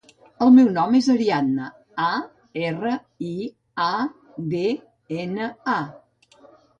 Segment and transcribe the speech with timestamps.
[0.43, 1.67] El meu nom és Ariadna:
[2.05, 2.07] a,
[2.69, 2.93] erra,
[3.33, 3.33] i,
[3.83, 3.91] a,
[4.55, 4.63] de,
[5.25, 6.57] ena, a.